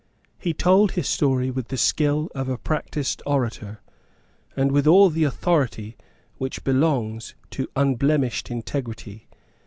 He 0.39 0.55
told 0.55 0.93
his 0.93 1.07
story 1.07 1.51
with 1.51 1.65
all 1.65 1.69
the 1.69 1.77
skill 1.77 2.31
of 2.33 2.49
a 2.49 2.57
practised 2.57 3.21
orator, 3.23 3.81
and 4.57 4.71
with 4.71 4.87
all 4.87 5.11
the 5.11 5.25
authority 5.25 5.95
which 6.39 6.63
belongs 6.63 7.35
to 7.51 7.67
unblemished 7.75 8.49
integrity. 8.49 9.27